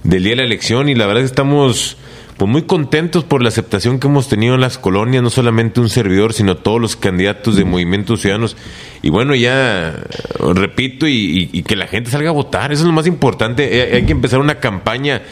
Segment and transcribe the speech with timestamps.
[0.05, 1.97] del día de la elección y la verdad que estamos
[2.36, 5.89] pues muy contentos por la aceptación que hemos tenido en las colonias, no solamente un
[5.89, 8.55] servidor, sino todos los candidatos de movimientos ciudadanos.
[9.01, 9.95] Y bueno, ya
[10.39, 13.95] repito, y, que la gente salga a votar, eso es lo más importante.
[13.95, 15.23] Hay, que empezar una campaña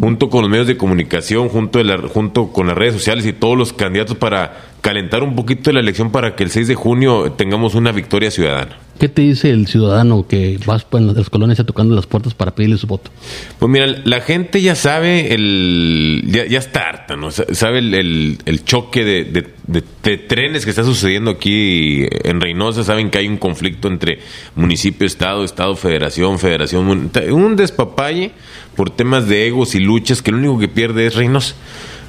[0.00, 3.34] junto con los medios de comunicación, junto, de la, junto con las redes sociales y
[3.34, 7.32] todos los candidatos para calentar un poquito la elección para que el 6 de junio
[7.32, 8.76] tengamos una victoria ciudadana.
[9.00, 12.54] ¿Qué te dice el ciudadano que vas pues, en las colonias tocando las puertas para
[12.54, 13.10] pedirle su voto?
[13.58, 17.30] Pues mira, la gente ya sabe, el ya, ya está harta, ¿no?
[17.30, 19.24] Sabe el, el, choque de,
[19.66, 22.84] de, trenes que está sucediendo aquí en Reynosa.
[22.84, 24.18] Saben que hay un conflicto entre
[24.54, 27.10] municipio, Estado, Estado, Federación, Federación.
[27.32, 28.32] Un despapalle
[28.76, 31.54] por temas de egos y luchas que lo único que pierde es Reynosa.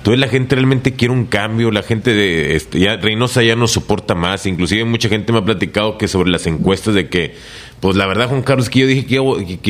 [0.02, 3.68] Entonces la gente realmente quiere un cambio, la gente de este, ya Reynosa ya no
[3.68, 7.36] soporta más, inclusive mucha gente me ha platicado que sobre las encuestas de que
[7.82, 9.16] pues la verdad, Juan Carlos, que yo dije que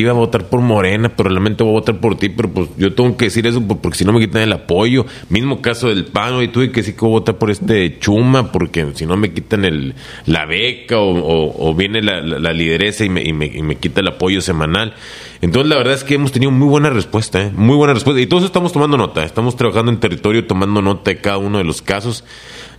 [0.02, 2.92] iba, a votar por Morena, pero realmente voy a votar por ti, pero pues yo
[2.92, 5.06] tengo que decir eso porque si no me quitan el apoyo.
[5.30, 8.52] Mismo caso del PAN, y tuve que decir que voy a votar por este Chuma,
[8.52, 9.94] porque si no me quitan el,
[10.26, 14.92] la beca o, viene la, lideresa y me, y, me, quita el apoyo semanal.
[15.40, 17.50] Entonces, la verdad es que hemos tenido muy buena respuesta, ¿eh?
[17.56, 18.20] muy buena respuesta.
[18.20, 21.64] Y todos estamos tomando nota, estamos trabajando en territorio, tomando nota de cada uno de
[21.64, 22.24] los casos.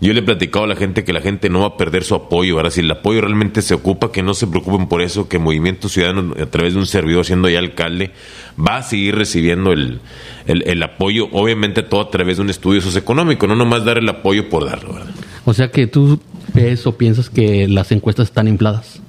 [0.03, 2.13] Yo le he platicado a la gente que la gente no va a perder su
[2.13, 2.57] apoyo.
[2.57, 5.87] Ahora, si el apoyo realmente se ocupa, que no se preocupen por eso, que Movimiento
[5.87, 8.11] Ciudadano, a través de un servidor siendo ya alcalde,
[8.59, 10.01] va a seguir recibiendo el,
[10.45, 14.49] el, apoyo, obviamente todo a través de un estudio socioeconómico, no nomás dar el apoyo
[14.49, 14.95] por darlo.
[14.95, 15.13] ¿verdad?
[15.45, 16.19] O sea que tú
[16.53, 18.99] ves o piensas que las encuestas están infladas.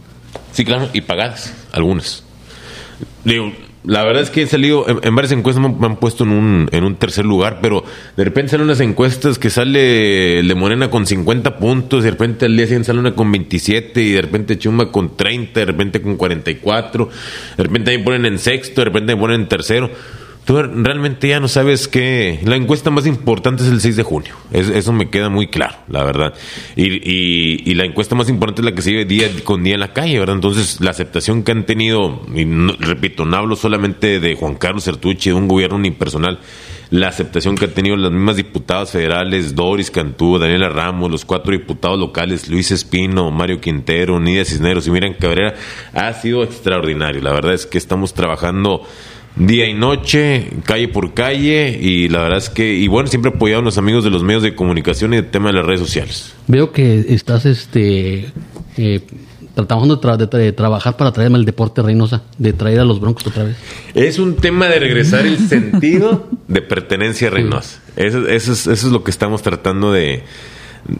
[0.52, 2.22] Sí, claro, y pagadas, algunas.
[3.24, 3.52] Digo,
[3.84, 6.84] la verdad es que he salido, en, varias encuestas me, han puesto en un, en
[6.84, 7.84] un tercer lugar, pero
[8.16, 12.46] de repente salen unas encuestas que sale el de Morena con 50 puntos, de repente
[12.46, 16.00] al día siguiente sale una con 27, y de repente Chuma con 30, de repente
[16.00, 17.08] con 44,
[17.58, 19.90] de repente me ponen en sexto, de repente me ponen en tercero
[20.44, 24.34] tú realmente ya no sabes que la encuesta más importante es el 6 de junio.
[24.52, 26.34] eso me queda muy claro, la verdad.
[26.76, 29.80] Y, y, la encuesta más importante es la que se vive día con día en
[29.80, 30.36] la calle, ¿verdad?
[30.36, 32.44] Entonces, la aceptación que han tenido, y
[32.78, 36.38] repito, no hablo solamente de Juan Carlos Sertucci, de un gobierno unipersonal,
[36.90, 41.52] la aceptación que han tenido las mismas diputadas federales, Doris Cantú, Daniela Ramos, los cuatro
[41.52, 45.54] diputados locales, Luis Espino, Mario Quintero, Nidia Cisneros y Miran Cabrera,
[45.92, 47.20] ha sido extraordinario.
[47.20, 48.86] La verdad es que estamos trabajando
[49.36, 53.62] día y noche, calle por calle, y la verdad es que, y bueno, siempre apoyado
[53.62, 56.34] a los amigos de los medios de comunicación y el tema de las redes sociales.
[56.46, 58.32] Veo que estás este
[58.76, 59.00] eh,
[59.54, 63.56] tratando de, trabajar para traerme el deporte Reynosa, de traer a los Broncos otra vez.
[63.94, 67.80] Es un tema de regresar el sentido de pertenencia a Reynosa.
[67.96, 70.22] Eso, eso, es, eso es lo que estamos tratando de,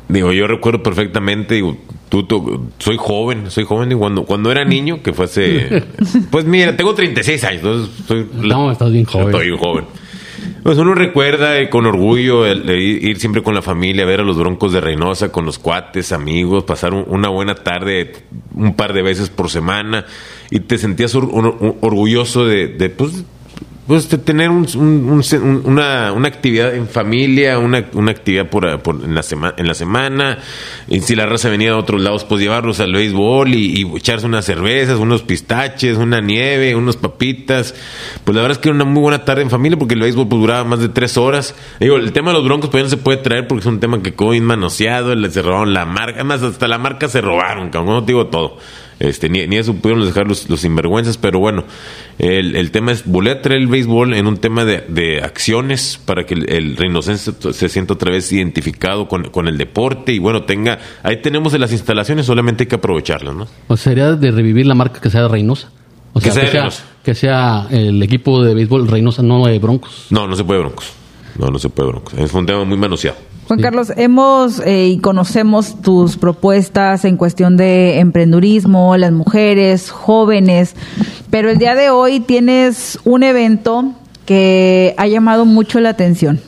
[0.09, 1.77] Digo, yo recuerdo perfectamente, digo,
[2.23, 5.85] tú, soy joven, soy joven y cuando, cuando era niño, que fue hace...
[6.31, 8.27] Pues mira, tengo 36 años, entonces soy...
[8.35, 9.27] No, estás bien joven.
[9.27, 9.85] Estoy bien joven.
[10.63, 14.39] Pues uno recuerda eh, con orgullo el, ir siempre con la familia, ver a los
[14.39, 18.13] broncos de Reynosa, con los cuates, amigos, pasar una buena tarde
[18.55, 20.07] un par de veces por semana
[20.51, 23.25] y te sentías orgulloso de, de, pues,
[23.87, 29.15] pues tener un- un- una, una actividad en familia, una, una actividad por, por- en,
[29.15, 30.39] la semana en la semana.
[30.89, 34.25] Y si la raza venía de otros lados, pues llevarlos al béisbol y, y echarse
[34.27, 37.75] unas cervezas, unos pistaches, una nieve, unas papitas.
[38.25, 40.29] Pues la verdad es que era una muy buena tarde en familia porque el béisbol
[40.29, 41.55] pues, duraba más de tres horas.
[41.79, 43.81] Digo, el tema de los broncos pues ya no se puede traer porque es un
[43.81, 47.69] tema que quedó manoseado, le se robaron la marca, además hasta la marca se robaron,
[47.69, 48.57] cabrón, no te digo todo.
[49.01, 51.65] Este, ni, ni eso pudieron dejar los, los sinvergüenzas, pero bueno,
[52.19, 56.01] el, el tema es volver a traer el béisbol en un tema de, de acciones
[56.05, 60.45] para que el, el se sienta otra vez identificado con, con el deporte y bueno,
[60.45, 63.47] tenga, ahí tenemos las instalaciones, solamente hay que aprovecharlas, ¿no?
[63.69, 65.71] O sería de revivir la marca que sea de Reynosa.
[66.13, 69.59] O Que sea, sea que sea, que sea el equipo de béisbol Reynosa, no de
[69.59, 70.07] Broncos.
[70.11, 70.93] No, no se puede broncos.
[71.37, 72.15] No, no se puede broncos.
[72.15, 73.17] Es un tema muy manoseado.
[73.47, 80.75] Juan Carlos, hemos eh, y conocemos tus propuestas en cuestión de emprendurismo, las mujeres, jóvenes,
[81.31, 83.93] pero el día de hoy tienes un evento
[84.25, 86.41] que ha llamado mucho la atención.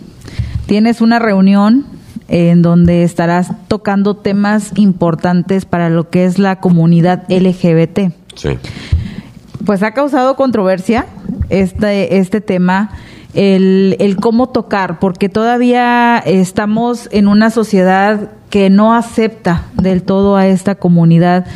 [0.66, 1.84] Tienes una reunión
[2.28, 8.12] en donde estarás tocando temas importantes para lo que es la comunidad LGBT.
[8.34, 8.58] Sí.
[9.64, 11.06] Pues ha causado controversia
[11.50, 12.90] este, este tema,
[13.36, 20.36] el, el cómo tocar, porque todavía estamos en una sociedad que no acepta del todo
[20.36, 21.46] a esta comunidad.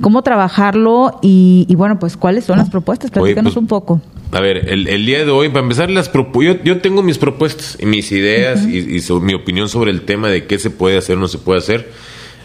[0.00, 1.18] ¿Cómo trabajarlo?
[1.22, 3.10] Y, y bueno, pues cuáles son las propuestas?
[3.12, 4.00] Oye, Platícanos pues, un poco.
[4.32, 7.78] A ver, el, el día de hoy, para empezar, las yo, yo tengo mis propuestas
[7.80, 10.98] y mis ideas y, y so- mi opinión sobre el tema de qué se puede
[10.98, 11.90] hacer o no se puede hacer.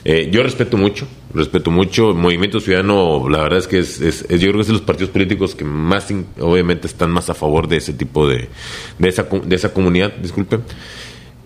[0.06, 2.13] Eh, yo respeto mucho, respeto mucho.
[2.13, 4.81] Movimiento Ciudadano, la verdad es que es, es- es- yo creo que es de los
[4.81, 6.07] partidos políticos que más,
[6.39, 8.49] obviamente, están más a favor de ese tipo de,
[8.97, 10.61] de, esa, de esa comunidad, disculpen.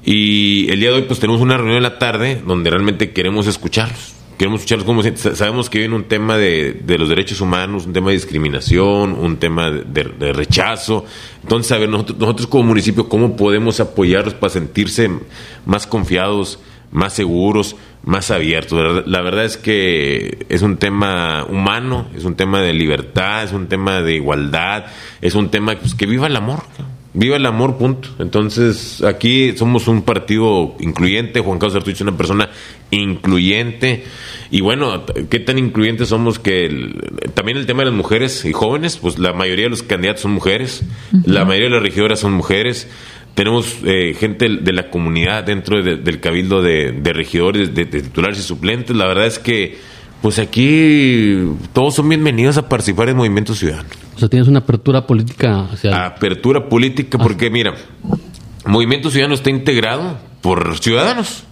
[0.06, 3.47] Y el día de hoy, pues tenemos una reunión en la tarde donde realmente queremos
[3.47, 4.13] escucharlos.
[4.38, 5.03] Queremos escucharlos como
[5.35, 9.38] sabemos que viene un tema de, de los derechos humanos, un tema de discriminación, un
[9.38, 11.06] tema de- de rechazo.
[11.44, 15.09] Entonces, a ver, nosotros, nosotros como municipio, ¿cómo podemos apoyarlos para sentirse
[15.65, 16.59] más confiados,
[16.94, 17.75] más seguros,
[18.06, 19.06] más abiertos?
[19.06, 23.68] La verdad, es que es un tema humano, es un tema de libertad, es un
[23.68, 24.86] tema de igualdad,
[25.22, 26.63] es un tema pues, que viva el amor.
[27.16, 28.10] Viva el amor, punto.
[28.18, 31.42] Entonces, aquí somos un partido incluyente.
[31.42, 32.50] Juan Carlos Artucho es una persona
[32.90, 34.04] incluyente.
[34.50, 37.00] Y bueno, ¿qué tan incluyentes somos que el-
[37.36, 38.98] también el tema de las mujeres y jóvenes?
[38.98, 40.84] Pues la mayoría de los candidatos son mujeres.
[41.25, 42.88] La mayoría de las regidoras son mujeres.
[43.35, 48.01] Tenemos eh, gente de la comunidad dentro de- del cabildo de, de regidores, de, de
[48.03, 48.95] titulares y suplentes.
[48.95, 49.77] La verdad es que,
[50.21, 51.38] pues aquí
[51.74, 56.06] todos son bienvenidos a participar en Movimiento Ciudadano O sea, tienes una apertura política hacia...
[56.06, 57.74] apertura política, porque mira,
[58.65, 61.44] Movimiento Ciudadano está integrado por ciudadanos.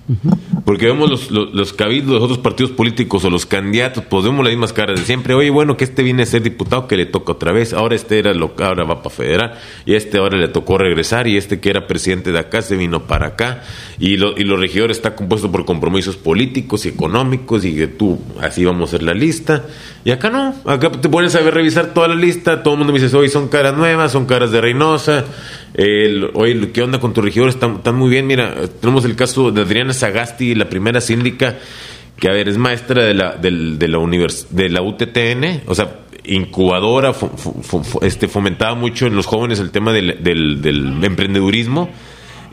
[0.66, 4.44] Porque vemos los, los, los cabildos los otros partidos políticos o los candidatos, pues vemos
[4.44, 5.34] las mismas caras de siempre.
[5.34, 7.74] Oye, bueno, que este viene a ser diputado, que le toca otra vez.
[7.74, 9.60] Ahora este era lo, ahora va para federal.
[9.86, 11.28] Y este ahora le tocó regresar.
[11.28, 13.64] Y este que era presidente de acá se vino para acá.
[14.00, 17.66] Y, lo, y los regidores está compuesto por compromisos políticos y económicos.
[17.66, 19.66] Y que tú, así vamos a hacer la lista.
[20.04, 20.56] Y acá no.
[20.66, 22.64] Acá te pones a ver, revisar toda la lista.
[22.64, 25.26] Todo el mundo me dice, hoy son caras nuevas, son caras de Reynosa.
[25.74, 27.48] El, oye, ¿qué onda con tu regidor?
[27.48, 28.28] Están, están muy bien.
[28.28, 31.58] Mira, tenemos el caso de Adriana Sagasti, la primera síndica,
[32.20, 36.00] que a ver, es maestra de la, de la, univers- de la UTTN, o sea,
[36.26, 37.14] incubadora,
[38.02, 41.90] este, fomentaba mucho en los jóvenes el tema del, del- del emprendedurismo.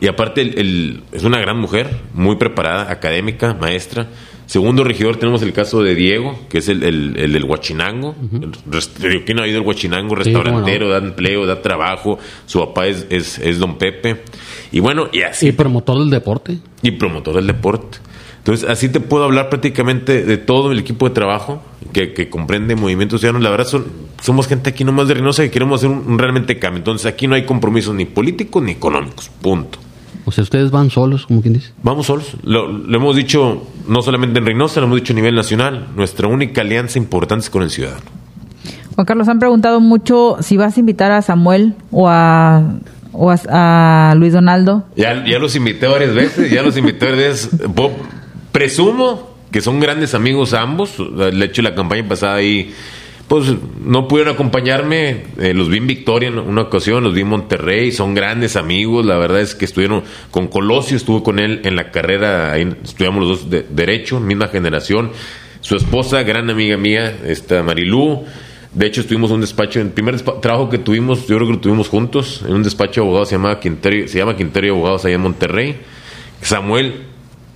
[0.01, 4.07] Y aparte, el- el- es una gran mujer, muy preparada, académica, maestra.
[4.45, 8.15] Segundo regidor tenemos el caso de Diego, que es el, el- el del Huachinango.
[8.33, 10.15] El rest- ¿Quién ha oído el Huachinango?
[10.15, 10.23] Sí.
[10.23, 12.17] Restaurantero, da empleo, da trabajo.
[12.47, 14.23] Su papá es, es, es don Pepe.
[14.71, 16.57] Y bueno, y así Y promotor del deporte.
[16.81, 17.99] y promotor del deporte.
[18.39, 21.61] Entonces, así te puedo hablar prácticamente de todo el equipo de trabajo
[21.93, 23.43] que, que comprende Movimiento Ciudadano.
[23.43, 23.85] La verdad, son,
[24.21, 26.79] somos gente aquí nomás de Reynosa que queremos hacer un, un realmente cambio.
[26.79, 29.29] Entonces, aquí no hay compromisos ni políticos ni económicos.
[29.41, 29.77] Punto.
[30.29, 31.71] O sea, ustedes van solos, como quien dice.
[31.81, 32.37] Vamos solos.
[32.43, 35.87] Lo, lo hemos dicho no solamente en Reynosa, lo hemos dicho a nivel nacional.
[35.95, 38.03] Nuestra única alianza importante es con el ciudadano.
[38.93, 42.75] Juan Carlos, han preguntado mucho si vas a invitar a Samuel o a,
[43.11, 44.85] o a, a Luis Donaldo.
[44.95, 47.69] Ya, ya los invité varias veces, ya los invité varias veces.
[48.51, 50.95] Presumo que son grandes amigos ambos.
[51.17, 52.71] De hecho, la campaña pasada ahí,
[53.29, 53.53] pues
[53.85, 55.23] no pudieron acompañarme.
[55.37, 57.91] Eh, los vi en Victoria en una ocasión, los vi en Monterrey.
[57.91, 59.05] Son grandes amigos.
[59.05, 62.51] La verdad es que estuvieron con Colosio, estuve con él en la carrera.
[62.51, 65.11] Ahí estudiamos los dos de Derecho, misma generación.
[65.61, 68.25] Su esposa, gran amiga mía, esta Marilú.
[68.73, 71.59] De hecho, estuvimos en un despacho, el primer trabajo que tuvimos, yo creo que lo
[71.59, 75.15] tuvimos juntos, en un despacho de abogados, se llama Quinterio, se llama Quinterio Abogados allá
[75.15, 75.77] en Monterrey.
[76.41, 77.03] Samuel,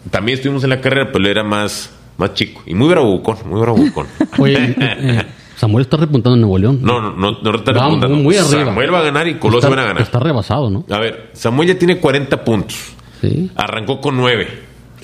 [0.10, 3.62] también estuvimos en la carrera, pero él era más, más chico y muy bravucón, muy
[3.62, 4.08] bravucón.
[4.40, 5.24] Oye, eh,
[5.56, 6.80] Samuel está repuntando en Nuevo León.
[6.82, 8.18] No, no, no, no está Va repuntando.
[8.18, 8.66] muy arriba.
[8.66, 10.02] Samuel va a ganar y Colosio van a ganar.
[10.02, 10.86] Está rebasado, ¿no?
[10.90, 12.78] A ver, Samuel ya tiene 40 puntos.
[13.22, 13.50] Sí.
[13.56, 14.48] Arrancó con 9.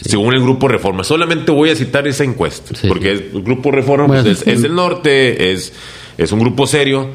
[0.01, 1.03] Según el Grupo Reforma.
[1.03, 2.73] Solamente voy a citar esa encuesta.
[2.75, 2.87] Sí.
[2.87, 5.73] Porque el Grupo Reforma pues, es, es del norte, es,
[6.17, 7.09] es un grupo serio.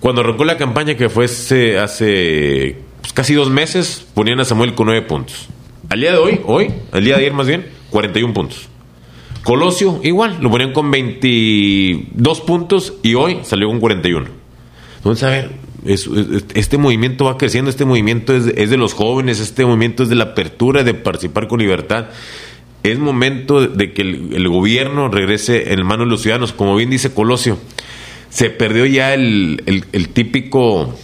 [0.00, 4.74] Cuando arrancó la campaña, que fue hace, hace, pues, casi dos meses, ponían a Samuel
[4.74, 5.48] con 9 puntos.
[5.90, 8.68] Al día de hoy, hoy, al día de ayer más bien, 41 puntos.
[9.44, 14.26] Colosio, igual, lo ponían con 22 puntos y hoy salió con 41.
[14.98, 15.50] Entonces, a ver,
[15.84, 20.04] es- es- este movimiento va creciendo, este movimiento es, es de los jóvenes, este movimiento
[20.04, 22.06] es de la apertura, de participar con libertad.
[22.84, 26.52] Es momento de que el, gobierno regrese en manos de los ciudadanos.
[26.52, 27.58] Como bien dice Colosio,
[28.30, 30.94] se perdió ya el- el típico...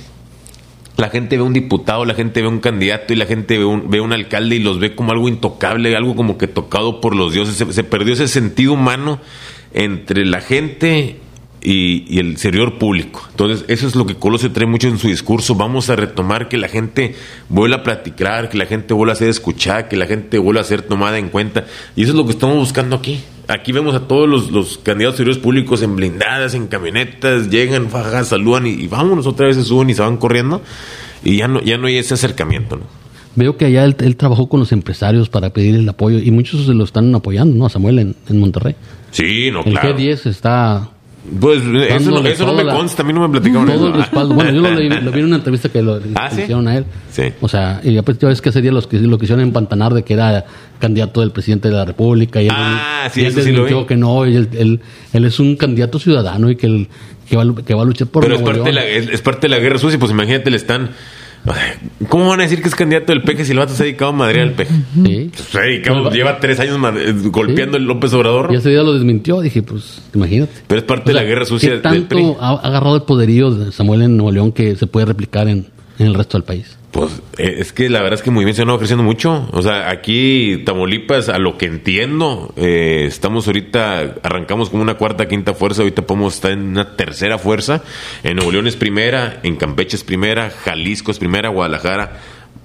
[0.99, 3.89] La gente ve un diputado, la gente ve un candidato y la gente ve un,
[3.89, 7.33] ve un alcalde y los ve como algo intocable, algo como que tocado por los
[7.33, 7.55] dioses.
[7.55, 9.21] Se, perdió ese sentido humano
[9.73, 11.21] entre la gente
[11.63, 13.25] y, y el servidor público.
[13.31, 15.55] Entonces, eso es lo que Colosio trae mucho en su discurso.
[15.55, 17.15] Vamos a retomar que la gente
[17.49, 20.65] vuelva a platicar, que la gente vuelva a ser escuchada, que la gente vuelva a
[20.65, 21.65] ser tomada en cuenta.
[21.95, 23.21] Y eso es lo que estamos buscando aquí.
[23.49, 27.89] Aquí vemos a todos los, los candidatos a servidores públicos en blindadas, en camionetas, llegan,
[27.89, 30.63] fajan, saludan y, y vámonos otra vez se suben y se van corriendo.
[31.25, 32.83] Y ya no, ya no hay ese acercamiento, ¿no?
[33.37, 36.67] Veo que allá él, él trabajó con los empresarios para pedir el apoyo y muchos
[36.67, 37.67] se lo están apoyando, ¿no?
[37.67, 38.75] A Samuel en, en Monterrey.
[39.13, 39.97] Sí, no, El claro.
[39.97, 40.91] G10 está
[41.41, 43.87] Pues eso, no, eso no me la- consta, a mí no me platicaron todo eso.
[43.89, 44.35] el respaldo.
[44.35, 46.43] Bueno, yo lo, leí- lo vi en una entrevista que lo ¿Ah, sí?
[46.43, 46.85] hicieron a él.
[47.11, 47.25] Sí.
[47.41, 50.03] O sea, y después ya ves que ese día los que lo quisieron empantanar de
[50.05, 50.45] que era
[50.79, 53.65] candidato del presidente de la República y él, Ah, sí, y él eso sí lo
[53.65, 53.87] vi.
[53.87, 54.81] que no, y él, él,
[55.13, 56.89] él es un candidato ciudadano y que, él,
[57.29, 59.09] que, va, a lu- que va a luchar por Pero es parte, de la, es,
[59.09, 60.91] es parte de la guerra sucia, pues imagínate, le están...
[62.09, 64.11] ¿Cómo van a decir que es candidato del peje si el vato se ha dedicado
[64.13, 64.75] a madrear al peje?
[65.05, 65.31] Sí.
[65.35, 68.51] Se ha dedicado, lleva tres años eh, golpeando el López Obrador.
[68.53, 70.53] Y ese día lo desmintió, dije, pues, imagínate.
[70.67, 72.23] Pero es parte O sea, de la guerra sucia ¿qué del PRI.
[72.23, 75.49] tanto ha ha agarrado el poderío de Samuel en Nuevo León que se puede replicar
[75.49, 75.67] en,
[75.99, 76.78] en el resto del país?
[76.91, 79.49] Pues eh, es que la verdad es que el movimiento no va creciendo mucho.
[79.53, 85.29] O sea, aquí Tamaulipas, a lo que entiendo, eh, estamos ahorita, arrancamos como una cuarta,
[85.29, 87.83] quinta fuerza, ahorita podemos estar en una tercera fuerza.
[88.23, 92.21] En Nuevo León es primera, en Campeche es primera, Jalisco es primera, Guadalajara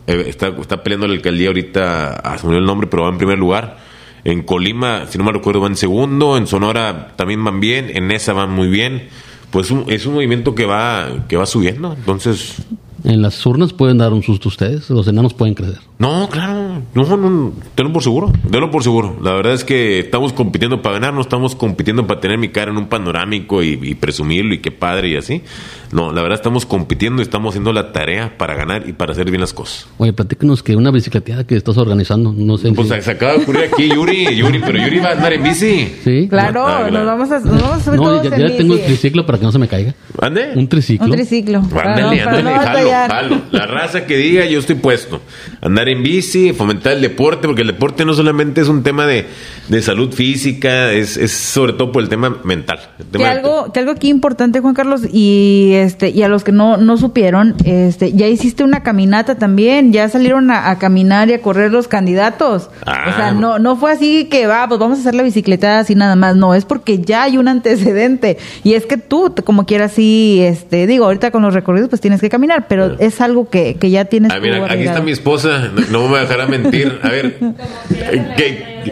[0.08, 3.10] eh, está, está peleando la alcaldía ahorita, ah, se me olvidó el nombre, pero va
[3.10, 3.78] en primer lugar.
[4.26, 6.38] En Colima, si no me recuerdo, va en segundo.
[6.38, 7.92] En Sonora también van bien.
[7.94, 9.10] En esa van muy bien.
[9.52, 11.94] Pues es un movimiento que va, que va subiendo.
[11.94, 12.56] Entonces,
[13.04, 15.80] En las urnas pueden dar un susto ustedes, los enanos pueden crecer.
[16.04, 19.16] No, claro, no, no, tenlo por seguro, tenlo por seguro.
[19.22, 22.72] La verdad es que estamos compitiendo para ganar, no estamos compitiendo para tener mi cara
[22.72, 25.42] en un panorámico y, y presumirlo y qué padre y así.
[25.94, 29.30] No, la verdad estamos compitiendo y estamos haciendo la tarea para ganar y para hacer
[29.30, 29.88] bien las cosas.
[30.00, 32.72] Oye, platícanos que una bicicleteada que estás organizando, no sé.
[32.74, 35.44] Pues si- se acaba de ocurrir aquí Yuri, Yuri, pero Yuri va a andar en
[35.44, 35.94] bici.
[36.04, 36.28] Sí.
[36.30, 36.92] Claro, Ah, claro.
[36.92, 38.92] nos vamos a, nos vamos a subir No, todos ya, en ya tengo el bici.
[38.94, 39.94] triciclo para que no se me caiga.
[40.20, 40.52] ¿Ande?
[40.56, 41.06] Un triciclo.
[41.06, 41.60] Un triciclo.
[41.60, 43.42] Ándale, ándale, no jalo, jalo.
[43.52, 45.22] La raza que diga, yo estoy puesto.
[45.62, 49.28] Andar en bici, fomentar el deporte, porque el deporte no solamente es un tema de,
[49.68, 52.80] de salud física, es, es sobre todo por el tema mental.
[53.00, 56.52] el Que algo, que algo aquí importante, Juan Carlos, y este, y a los que
[56.52, 61.34] no, no supieron, este, ya hiciste una caminata también, ya salieron a, a caminar y
[61.34, 62.70] a correr los candidatos.
[62.86, 63.06] Ah.
[63.10, 65.96] O sea, no, no fue así que va, pues vamos a hacer la bicicleta así
[65.96, 68.38] nada más, no, es porque ya hay un antecedente.
[68.64, 72.22] Y es que tú, como quieras, sí, este, digo, ahorita con los recorridos, pues tienes
[72.22, 75.72] que caminar, pero es algo que, que ya tienes Ah, mira, aquí está mi esposa,
[75.74, 77.00] no, no me va a dejar a mentir.
[77.02, 77.38] A ver,
[78.38, 78.92] ¿qué,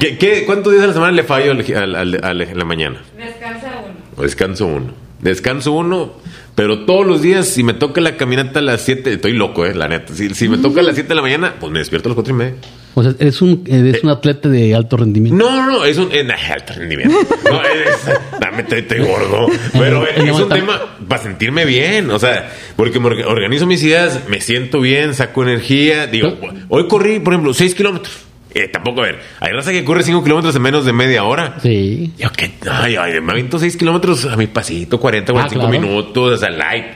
[0.00, 2.64] qué- qué- cuántos días a la semana le fallo al, al- al- al- en la
[2.64, 3.02] mañana?
[3.16, 4.22] Descansa uno.
[4.22, 4.92] Descanso uno.
[5.20, 6.12] Descanso uno,
[6.54, 9.74] pero todos los días, si me toca la caminata a las 7, estoy loco, eh,
[9.74, 10.14] la neta.
[10.14, 12.14] Si, si me toca a las 7 de la mañana, pues me despierto a las
[12.14, 12.54] 4 y media.
[12.98, 15.36] O sea, eres un, eres un atleta de alto rendimiento.
[15.44, 16.10] No, no, es un.
[16.12, 17.16] En alto rendimiento.
[17.50, 18.40] No, es.
[18.40, 19.46] Dame, estoy, estoy gordo.
[19.72, 22.10] Pero es un tema para sentirme bien.
[22.10, 26.06] O sea, porque me orga- organizo mis ideas, me siento bien, saco energía.
[26.08, 26.36] Digo,
[26.68, 28.18] hoy corrí, por ejemplo, 6 kilómetros.
[28.54, 31.56] Eh, tampoco, a ver, hay raza que corre 5 kilómetros en menos de media hora.
[31.62, 32.12] Sí.
[32.18, 35.86] Yo que, ay, ay, me aviento 6 kilómetros a mi pasito, 40, 45 Ah, claro.
[35.86, 36.86] minutos, o sea, light.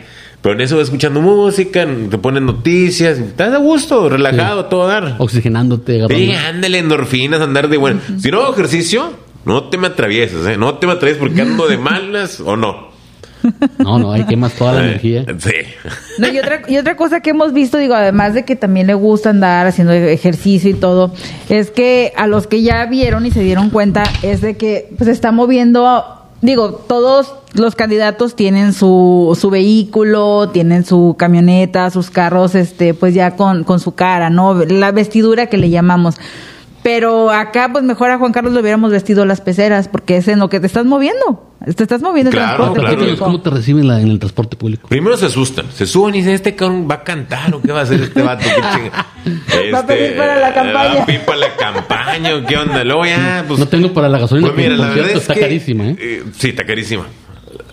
[0.43, 5.15] Pero en eso escuchando música, te ponen noticias, estás a gusto, relajado, todo dar.
[5.19, 6.25] Oxigenándote, agarrando.
[6.25, 8.01] Sí, ándale, endorfinas, andar de bueno.
[8.19, 9.13] Si no hago ejercicio,
[9.45, 10.57] no te me atravieses, ¿eh?
[10.57, 12.91] No te me atravieses porque ando de malas o no.
[13.79, 15.25] No, no, ahí quemas toda la Eh, energía.
[15.39, 15.51] Sí.
[16.19, 18.95] No, y, otra, y otra cosa que hemos visto, digo, además de que también le
[18.95, 21.13] gusta andar haciendo ejercicio y todo,
[21.49, 25.07] es que a los que ya vieron y se dieron cuenta es de que pues,
[25.07, 32.11] se está moviendo, digo, todos los candidatos tienen su, su vehículo, tienen su camioneta, sus
[32.11, 34.55] carros, este, pues ya con, con su cara, ¿no?
[34.65, 36.17] La vestidura que le llamamos.
[36.83, 40.41] Pero acá, pues mejor a Juan Carlos le hubiéramos vestido las peceras, porque es en
[40.41, 41.47] lo que te estás moviendo.
[41.77, 42.99] Te estás moviendo en Claro, transporte claro.
[42.99, 43.25] público.
[43.25, 44.89] ¿Cómo te reciben la- en el transporte público?
[44.89, 47.79] Primero se asustan, se suben y dicen, este cabrón va a cantar o qué va
[47.79, 48.43] a hacer este vato.
[48.43, 49.73] ¿Qué chinga?
[49.73, 50.95] Va a pedir para la eh, campaña.
[50.97, 52.85] Va a pedir para la campaña, ¿o ¿qué onda?
[52.85, 53.59] Luego ya, pues...
[53.61, 55.97] no tengo para la gasolina, Pues mira, la verdad es está que, carísima, ¿eh?
[55.99, 57.07] eh, sí, está carísima.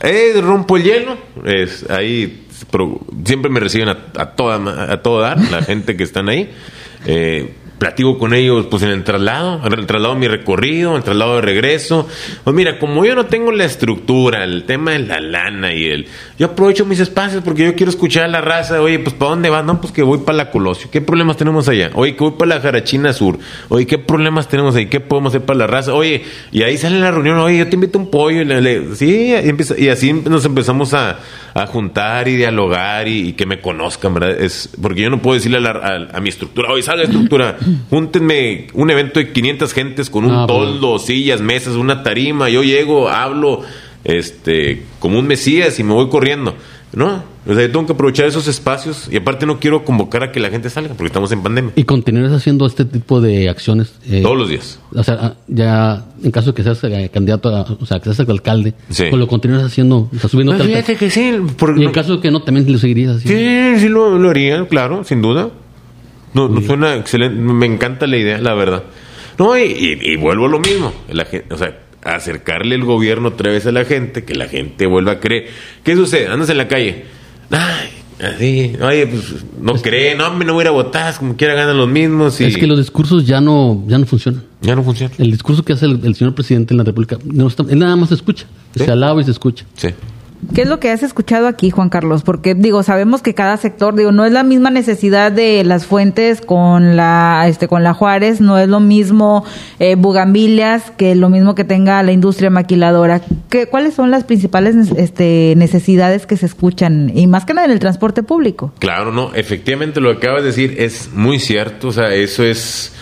[0.02, 5.20] Eh, rompo el hielo, es ahí pro- siempre me reciben a, a toda a todo
[5.22, 6.50] dar, la gente que están ahí.
[7.06, 10.98] Eh, platico con ellos pues en el traslado, en el traslado de mi recorrido, en
[10.98, 12.08] el traslado de regreso.
[12.44, 16.08] Pues mira, como yo no tengo la estructura, el tema de la lana y el...
[16.38, 18.82] Yo aprovecho mis espacios porque yo quiero escuchar a la raza.
[18.82, 19.64] Oye, pues ¿para dónde vas?
[19.66, 20.90] No, pues que voy para la Colosio.
[20.92, 21.90] ¿Qué problemas tenemos allá?
[21.96, 23.40] Oye, que voy para la Jarachina Sur.
[23.70, 24.88] Oye, ¿qué problemas tenemos ahí?
[24.88, 25.94] ¿Qué podemos hacer para la raza?
[25.94, 27.38] Oye, y ahí sale la reunión.
[27.40, 28.42] Oye, yo te invito un pollo.
[28.42, 31.20] Y, le- le- sí, y, empieza- y así nos empezamos a,
[31.68, 34.40] juntar y dialogar y, que me conozcan, ¿verdad?
[34.42, 37.58] Es, porque yo no puedo decirle a, la- a- a mi estructura, oye, salga estructura,
[37.90, 40.58] júntenme un evento de 500 gentes con un Ah, pues.
[40.60, 42.50] toldo, sillas, mesas, una tarima.
[42.50, 43.62] Yo llego, hablo
[44.04, 46.56] este como un mesías y me voy corriendo.
[46.92, 47.24] ¿No?
[47.46, 50.40] O sea, yo tengo que aprovechar esos espacios y aparte no quiero convocar a que
[50.40, 51.72] la gente salga porque estamos en pandemia.
[51.76, 53.94] Y continuarás haciendo este tipo de acciones.
[54.10, 54.80] eh, Todos los días.
[54.96, 58.28] O sea, ya en caso de que seas eh, candidato, a- o sea, que seas
[58.28, 59.04] alcalde, Sí.
[59.08, 61.32] pues lo continúas haciendo, o sea, subiendo Pues fíjate que sí.
[61.60, 63.78] porque Y en no- caso de que no, también lo seguirías haciendo.
[63.78, 65.50] Sí, sí lo, lo haría, claro, sin duda.
[66.34, 68.84] No, no suena excelente, me encanta la idea, la verdad.
[69.38, 73.30] No, y, y- y vuelvo a lo mismo, la gente, o sea, acercarle el gobierno
[73.30, 75.48] otra vez a la gente, que la gente vuelva a creer.
[75.84, 76.28] ¿Qué sucede?
[76.28, 77.06] Andas en la calle,
[77.50, 77.90] ay,
[78.22, 81.54] así, oye, pues no cree, no, hombre, no voy a ir a votar, como quiera
[81.56, 84.44] ganan los mismos y Es que los discursos ya no, ya no funcionan.
[84.62, 85.14] ya no funciona.
[85.18, 87.96] El discurso que hace el, el señor presidente en la República, no está- él nada
[87.96, 88.46] más se escucha.
[88.78, 88.84] Sí.
[88.86, 89.66] Se alaba y se escucha.
[89.76, 89.88] Sí.
[90.56, 92.24] ¿Qué es lo que has escuchado aquí, Juan Carlos?
[92.24, 96.40] Porque digo, sabemos que cada sector, digo, no es la misma necesidad de las fuentes
[96.40, 99.44] con la, este, con la Juárez, no es lo mismo
[99.80, 103.22] eh, Bugambilias que lo mismo que tenga la industria maquiladora.
[103.50, 107.72] ¿Qué, ¿Cuáles son las principales este, necesidades que se escuchan y más que nada en
[107.72, 108.72] el transporte público?
[108.80, 112.94] Claro, no, efectivamente lo que acabas de decir es muy cierto, o sea, eso es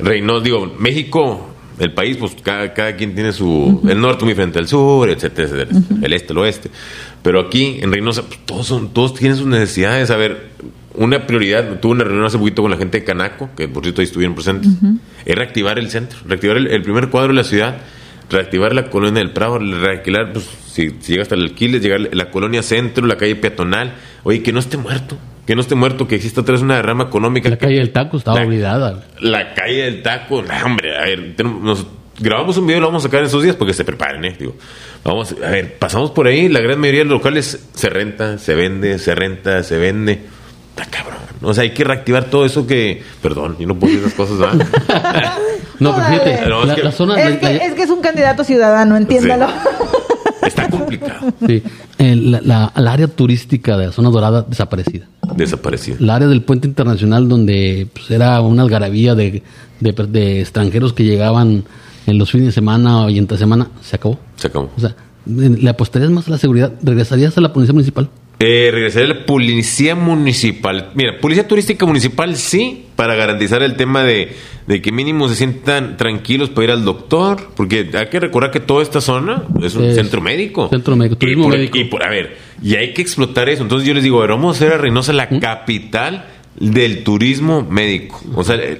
[0.00, 1.51] Reynosa, digo, México,
[1.84, 5.48] el país, pues cada, cada quien tiene su, el norte muy frente al sur, etcétera,
[5.48, 6.70] etcétera, el este, el oeste,
[7.22, 10.50] pero aquí en Reynosa, pues, todos son, todos tienen sus necesidades, a ver,
[10.94, 14.00] una prioridad, tuve una reunión hace poquito con la gente de Canaco, que por cierto
[14.00, 14.70] ahí estuvieron presentes,
[15.24, 17.78] es reactivar el centro, reactivar el, el primer cuadro de la ciudad,
[18.30, 22.30] reactivar la colonia del Prado, reactivar, pues, si, si llega hasta el Alquiles, llegar la
[22.30, 26.14] colonia centro, la calle peatonal, oye, que no esté muerto, que no esté muerto, que
[26.16, 27.48] exista otra vez una derrama económica.
[27.48, 29.04] La calle del Taco estaba La- olvidada.
[29.20, 31.86] La calle del taco, hombre, a ver, tenemos- nos-
[32.20, 34.36] grabamos un video, lo vamos a sacar en esos días porque se preparen, ¿eh?
[34.38, 34.54] Digo,
[35.04, 38.54] vamos, a ver, pasamos por ahí, la gran mayoría de los locales se renta, se
[38.54, 40.20] vende, se renta, se vende.
[40.76, 41.18] Está cabrón.
[41.42, 43.02] O sea, hay que reactivar todo eso que.
[43.20, 44.66] Perdón, yo no puedo decir esas cosas, ¿verdad?
[45.78, 47.20] No, pero fíjate, No, es la, que- la zona...
[47.20, 49.48] Es que, la- es que es un candidato ciudadano, entiéndalo.
[50.42, 51.32] Está complicado.
[51.46, 51.62] sí,
[51.98, 55.06] eh, la, área turística de la zona dorada desaparecida.
[55.36, 55.96] Desaparecido.
[56.00, 59.42] La área del puente internacional donde pues, era una algarabía de,
[59.80, 61.64] de, de extranjeros que llegaban
[62.06, 64.18] en los fines de semana y entre semana, se acabó.
[64.36, 64.70] Se acabó.
[64.76, 64.94] O sea,
[65.26, 66.72] ¿le apostarías más a la seguridad?
[66.82, 68.10] ¿Regresarías a la policía municipal?
[68.38, 70.90] Eh, regresaría a la policía municipal.
[70.94, 74.32] Mira, policía turística municipal sí, para garantizar el tema de,
[74.66, 78.60] de que mínimo se sientan tranquilos para ir al doctor, porque hay que recordar que
[78.60, 80.68] toda esta zona es un Es centro médico.
[80.68, 81.78] centro médico, Y turismo por- médico.
[81.78, 83.62] Y por, a ver, y hay que explotar eso.
[83.62, 86.26] Entonces yo les digo, a ver, vamos a hacer a Reynosa la capital
[86.58, 88.20] del turismo médico.
[88.34, 88.78] O sea, el,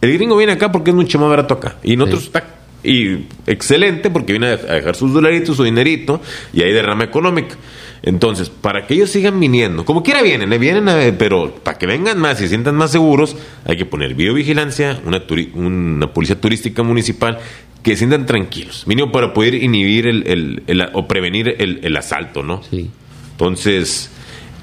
[0.00, 1.76] el gringo viene acá porque es mucho más barato acá.
[1.82, 2.26] Y nosotros Sí.
[2.28, 2.44] está
[2.90, 6.20] y excelente porque viene a dejar sus dolaritos, su dinerito
[6.52, 7.56] y hay derrama económica.
[8.02, 10.58] Entonces, para que ellos sigan viniendo, como quiera vienen, ¿eh?
[10.58, 14.14] vienen, a- pero para que vengan más y se sientan más seguros, hay que poner
[14.14, 17.38] videovigilancia, una, turi- una policía turística municipal,
[17.82, 21.96] que se sientan tranquilos, mínimo para poder inhibir el, el- el- o prevenir el, el
[21.96, 22.62] asalto, ¿no?
[22.70, 22.88] Sí.
[23.32, 24.10] Entonces,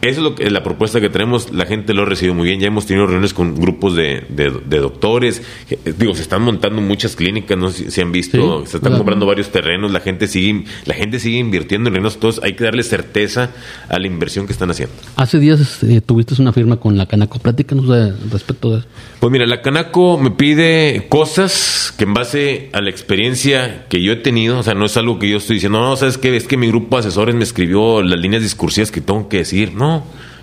[0.02, 1.52] eso es lo que, la propuesta que tenemos.
[1.52, 2.60] La gente lo ha recibido muy bien.
[2.60, 5.42] Ya hemos tenido reuniones con grupos de, de- de doctores.
[5.70, 8.38] Eh, Digo, se están montando muchas clínicas, no sé si, han visto.
[8.38, 8.98] Sí, se están claro.
[8.98, 9.92] comprando varios terrenos.
[9.92, 12.20] La gente sigue, la gente sigue invirtiendo en reinos.
[12.20, 13.52] Todos hay que darle certeza
[13.90, 14.94] a la inversión que están haciendo.
[15.16, 17.40] Hace días eh, tuviste una firma con la Canaco.
[17.40, 18.88] Platícanos de, respecto de eso.
[19.20, 24.12] Pues mira, la Canaco me pide cosas que en base a la experiencia que yo
[24.14, 26.46] he tenido, o sea, no es algo que yo estoy diciendo, no, sabes qué, es
[26.48, 29.74] que mi grupo de asesores me escribió las líneas discursivas que tengo que decir.
[29.74, 29.85] No,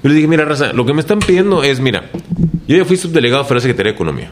[0.03, 2.11] yo les dije, mira, raza, lo que me están pidiendo es, mira,
[2.67, 4.31] yo ya fui subdelegado para la Secretaría de Economía.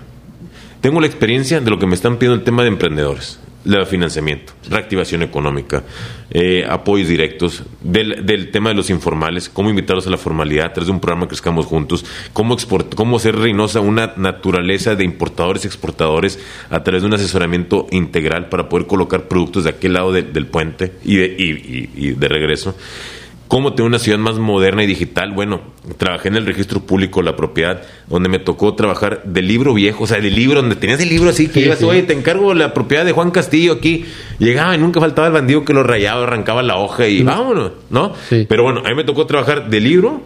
[0.81, 3.38] Tengo la experiencia de lo que me están pidiendo el tema de emprendedores.
[3.66, 5.85] el financiamiento, reactivación económica,
[6.31, 10.73] eh, apoyos directos, del, del, tema de los informales, cómo invitarlos a la formalidad a
[10.73, 15.05] través de un programa que crezcamos juntos, cómo, export, cómo hacer Reynosa una naturaleza de
[15.05, 16.38] importadores y exportadores
[16.70, 20.46] a través de un asesoramiento integral para poder colocar productos de aquel lado de, del
[20.46, 22.75] puente y de, y, y de regreso
[23.50, 25.32] cómo tener una ciudad más moderna y digital.
[25.32, 25.60] Bueno,
[25.98, 30.06] trabajé en el registro público la propiedad, donde me tocó trabajar de libro viejo, o
[30.06, 33.04] sea, de libro, donde tenías el libro así, que ibas, oye, te encargo la propiedad
[33.04, 34.04] de Juan Castillo aquí.
[34.38, 38.14] Llegaba y nunca faltaba el bandido que lo rayaba, arrancaba la hoja y vámonos, ¿no?
[38.28, 40.22] Pero bueno, a mí me tocó trabajar de libro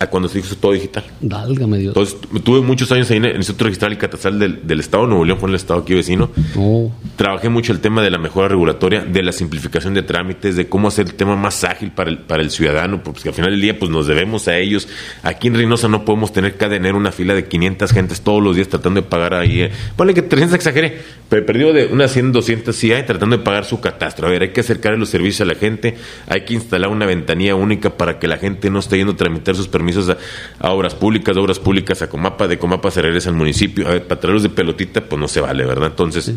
[0.00, 1.04] a cuando se hizo todo digital.
[1.20, 1.96] Dálgame Dios.
[1.96, 5.06] Entonces, tuve muchos años ahí en el Instituto Registral y Catastral del, del, Estado.
[5.06, 6.30] Nuevo León fue el estado aquí vecino.
[6.56, 6.92] Oh.
[7.16, 10.88] Trabajé mucho el tema de la mejora regulatoria, de la simplificación de trámites, de cómo
[10.88, 13.78] hacer el tema más ágil para el, para el ciudadano, porque al final del día
[13.78, 14.88] pues nos debemos a ellos.
[15.22, 18.54] Aquí en Reynosa no podemos tener que tener una fila de 500 gentes todos los
[18.54, 19.62] días tratando de pagar ahí.
[19.62, 19.70] Eh.
[19.96, 23.64] Ponle que 300 exageré, pero perdido de unas 100, 200 sí hay tratando de pagar
[23.64, 24.28] su catastro.
[24.28, 27.54] A ver, hay que acercar los servicios a la gente, hay que instalar una ventanilla
[27.54, 30.16] única para que la gente no esté yendo a tramitar sus permisos a
[30.60, 33.86] a obras públicas, de obras públicas a Comapa, de Comapa se regresa al municipio.
[33.86, 35.88] A ver, para traerlos de pelotita, pues no se vale, ¿verdad?
[35.88, 36.32] Entonces,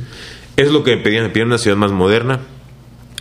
[0.58, 1.24] es lo que me pedían.
[1.24, 2.40] Me pedían una ciudad más moderna,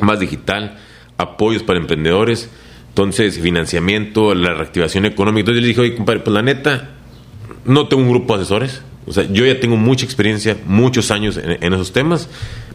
[0.00, 0.78] más digital,
[1.18, 2.50] apoyos para emprendedores,
[2.88, 5.40] entonces financiamiento, la reactivación económica.
[5.40, 6.90] Entonces yo le dije, oye, compadre, pues la neta,
[7.64, 8.82] no tengo un grupo de asesores.
[9.06, 12.28] O sea, yo ya tengo mucha experiencia, muchos años en esos temas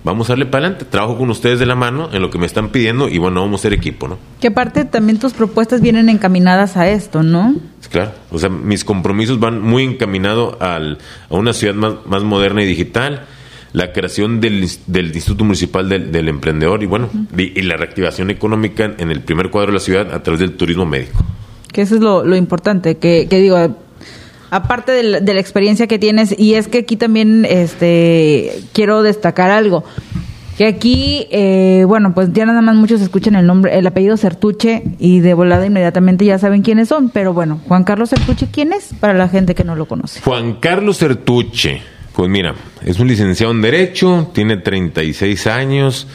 [0.06, 0.86] vamos a darle para adelante.
[0.86, 3.60] Trabajo con ustedes de la mano en lo que me están pidiendo y bueno, vamos
[3.60, 4.18] a ser equipo, ¿no?
[4.40, 7.56] Que aparte también tus propuestas vienen encaminadas a esto, ¿no?
[7.90, 10.80] Claro, o sea, mis compromisos van muy encaminados a
[11.30, 13.26] una ciudad más, más moderna y digital
[13.74, 18.30] la creación del, del Instituto Municipal del, del Emprendedor y bueno, y, y, la reactivación
[18.30, 21.26] económica en el primer cuadro de la ciudad a través del turismo médico.
[21.74, 23.58] Que eso es lo, lo importante, que, que digo,
[24.56, 29.04] aparte de la, de la, experiencia que tienes, y es que aquí también este, quiero
[29.04, 29.84] destacar algo.
[30.58, 34.84] Que aquí, eh, bueno, pues ya nada más muchos escuchan el nombre, el apellido Certuche
[35.00, 37.10] y de volada inmediatamente ya saben quiénes son.
[37.10, 38.94] Pero bueno, Juan Carlos Certuche, ¿quién es?
[39.02, 40.22] Para la gente que no lo conoce.
[40.22, 41.82] Juan Carlos Certuche,
[42.14, 46.08] pues mira, es un licenciado en Derecho, tiene 36 años,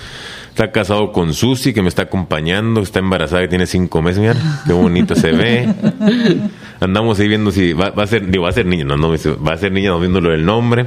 [0.50, 4.36] está casado con Susi, que me está acompañando, está embarazada y tiene cinco meses, mira,
[4.66, 5.68] qué bonito se ve.
[6.80, 9.10] andamos ahí viendo si va, va, a ser, digo, va a ser niña, no, no,
[9.10, 10.86] va a ser niña, no viéndolo el nombre.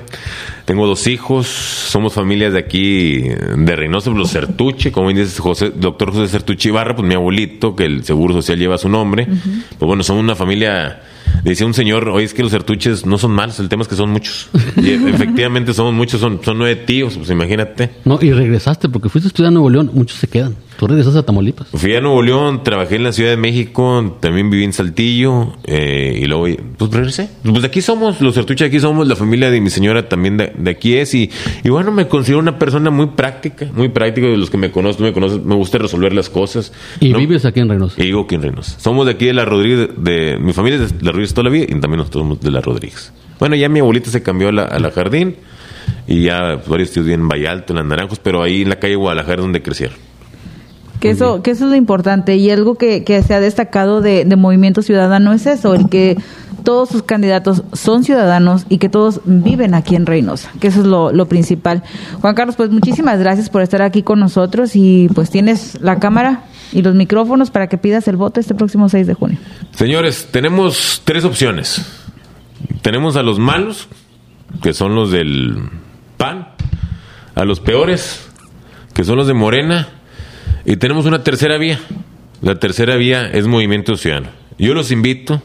[0.66, 6.12] Tengo dos hijos, somos familias de aquí, de Reynosa, los Certuche, como dices, José, doctor
[6.12, 9.28] José Certuche Ibarra, pues mi abuelito, que el Seguro Social lleva su nombre.
[9.30, 9.64] Uh -huh.
[9.80, 11.02] Pues bueno, somos una familia
[11.44, 13.96] Decía un señor, oye, es que los sertuches no son malos, el tema es que
[13.96, 14.50] son muchos.
[14.78, 17.90] Y efectivamente somos muchos, son, son nueve tíos, pues imagínate.
[18.06, 20.56] No, y regresaste, porque fuiste a estudiar a Nuevo León, muchos se quedan.
[20.78, 21.68] Tú regresaste a Tamaulipas.
[21.68, 26.20] Fui a Nuevo León, trabajé en la Ciudad de México, también viví en Saltillo, eh,
[26.22, 27.30] y luego, pues regresé.
[27.44, 30.52] Pues de aquí somos, los sertuches aquí somos, la familia de mi señora también de,
[30.58, 31.30] de aquí es, y,
[31.64, 35.06] y, bueno, me considero una persona muy práctica, muy práctica, de los que me conocen,
[35.06, 36.74] me conocen, me gusta resolver las cosas.
[37.00, 37.20] ¿Y ¿no?
[37.20, 38.02] vives aquí en Reynosa?
[38.02, 38.80] Y vivo aquí en Reynosa.
[38.80, 41.46] Somos de aquí de la Rodríguez, de, de mi familia es de la Rodríguez toda
[41.46, 43.14] la vida, y también nosotros somos de la Rodríguez.
[43.40, 45.36] Bueno, ya mi abuelita se cambió a la, a la jardín,
[46.08, 48.96] y ya varios tíos viven en Vallalto, en las Naranjos, pero ahí en la calle
[48.96, 49.98] Guadalajara es donde crecieron.
[51.04, 54.24] Que eso, que eso es lo importante y algo que, que se ha destacado de,
[54.24, 56.18] de, Movimiento Ciudadano es eso, el que
[56.64, 60.86] todos sus candidatos son ciudadanos y que todos viven aquí en Reynosa, que eso es
[60.86, 61.84] lo, lo principal.
[62.22, 66.46] Juan Carlos, pues muchísimas gracias por estar aquí con nosotros y pues tienes la cámara
[66.72, 69.38] y los micrófonos para que pidas el voto este próximo 6 de junio.
[69.72, 71.86] Señores, tenemos tres opciones.
[72.82, 73.90] Tenemos a los malos,
[74.62, 75.58] que son los del
[76.16, 76.48] PAN,
[77.36, 78.26] a los peores,
[78.94, 79.90] que son los de Morena,
[80.66, 81.80] y tenemos una tercera vía.
[82.42, 84.30] La tercera vía es Movimiento Ciudadano.
[84.58, 85.42] Yo los invito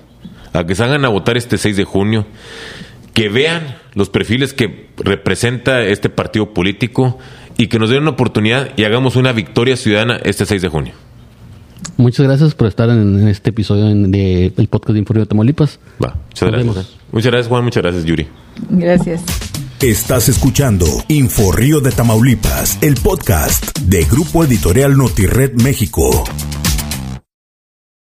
[0.52, 2.26] a que salgan a votar este 6 de junio,
[3.14, 7.18] que vean los perfiles que representa este partido político
[7.56, 10.92] y que nos den una oportunidad y hagamos una victoria ciudadana este 6 de junio.
[11.96, 15.80] Muchas gracias por estar en, este episodio del de, podcast de Informe de Tamaulipas.
[16.02, 16.74] Va, muchas gracias.
[16.74, 16.98] Vemos.
[17.12, 17.64] Muchas gracias, Juan.
[17.64, 18.26] Muchas gracias, Yuri.
[18.70, 19.24] Gracias.
[19.80, 26.24] Estás escuchando Info Río de Tamaulipas, el podcast de Grupo Editorial Notired México.